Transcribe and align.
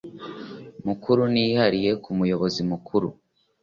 mukuru 0.85 1.21
n 1.31 1.35
iyihariye 1.43 1.91
ku 2.03 2.09
muyobozi 2.17 2.61
mukuru 2.71 3.07